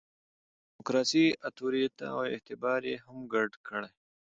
د 0.03 0.03
ډیموکراسي 0.03 1.25
اُتوریته 1.47 2.05
او 2.15 2.19
اعتبار 2.33 2.81
یې 2.89 2.95
هم 3.05 3.17
ګډ 3.33 3.51
کړي. 3.67 3.89